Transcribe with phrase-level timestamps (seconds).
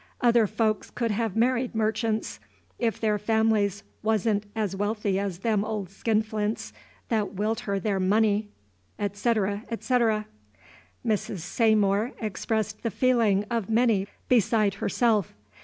[0.19, 2.39] Other folks could have married merchants,
[2.79, 6.73] if their families was n't as wealthy as them old skinflints
[7.09, 8.49] that willed her their money,"
[8.97, 10.25] etc., etc.
[11.05, 11.41] Mrs.
[11.41, 15.35] Saymore expressed the feeling of many beside herself.